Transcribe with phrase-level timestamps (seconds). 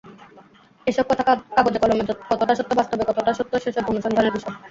[0.87, 1.23] এসব কথা
[1.51, 4.55] কাগজে কলমে কতটা সত্য, বাস্তবে কতটা সত্য, সেসব অনুসন্ধানের বিষয়।